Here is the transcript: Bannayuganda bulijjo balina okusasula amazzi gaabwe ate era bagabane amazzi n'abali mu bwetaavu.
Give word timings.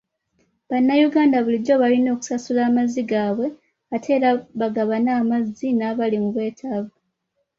Bannayuganda 0.69 1.37
bulijjo 1.45 1.73
balina 1.81 2.09
okusasula 2.11 2.61
amazzi 2.69 3.01
gaabwe 3.11 3.47
ate 3.95 4.09
era 4.17 4.29
bagabane 4.59 5.11
amazzi 5.21 5.67
n'abali 5.73 6.17
mu 6.23 6.29
bwetaavu. 6.35 6.93